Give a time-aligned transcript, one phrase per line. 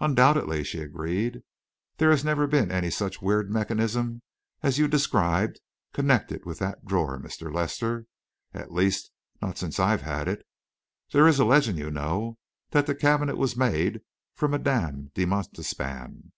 [0.00, 1.42] "Undoubtedly," she agreed.
[1.98, 4.22] "There has never been any such weird mechanism
[4.62, 5.60] as you described
[5.92, 7.54] connected with that drawer, Mr.
[7.54, 8.06] Lester.
[8.54, 9.10] At least,
[9.42, 10.46] not since I have had it.
[11.12, 12.38] There is a legend, you know,
[12.70, 14.00] that the cabinet was made
[14.34, 16.32] for Madame de Montespan."